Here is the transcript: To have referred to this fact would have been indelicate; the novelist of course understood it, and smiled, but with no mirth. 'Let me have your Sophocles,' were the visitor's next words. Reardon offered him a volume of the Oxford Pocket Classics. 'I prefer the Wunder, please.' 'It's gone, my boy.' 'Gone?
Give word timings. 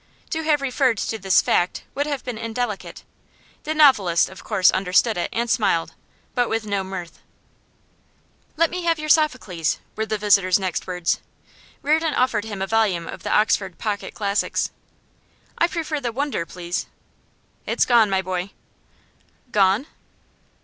To 0.31 0.41
have 0.41 0.63
referred 0.63 0.97
to 0.97 1.19
this 1.19 1.43
fact 1.43 1.83
would 1.93 2.07
have 2.07 2.23
been 2.25 2.39
indelicate; 2.39 3.03
the 3.65 3.75
novelist 3.75 4.29
of 4.29 4.43
course 4.43 4.71
understood 4.71 5.15
it, 5.15 5.29
and 5.31 5.47
smiled, 5.47 5.93
but 6.33 6.49
with 6.49 6.65
no 6.65 6.83
mirth. 6.83 7.19
'Let 8.57 8.71
me 8.71 8.81
have 8.81 8.97
your 8.97 9.09
Sophocles,' 9.09 9.77
were 9.95 10.07
the 10.07 10.17
visitor's 10.17 10.57
next 10.57 10.87
words. 10.87 11.19
Reardon 11.83 12.15
offered 12.15 12.45
him 12.45 12.63
a 12.63 12.65
volume 12.67 13.05
of 13.07 13.21
the 13.21 13.29
Oxford 13.31 13.77
Pocket 13.77 14.15
Classics. 14.15 14.71
'I 15.59 15.67
prefer 15.67 15.99
the 15.99 16.11
Wunder, 16.11 16.47
please.' 16.47 16.87
'It's 17.67 17.85
gone, 17.85 18.09
my 18.09 18.23
boy.' 18.23 18.49
'Gone? 19.51 19.85